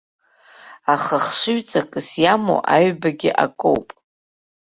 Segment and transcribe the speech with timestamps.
[0.93, 3.87] Аха хшыҩҵакыс иамоу аҩбагьы акоуп.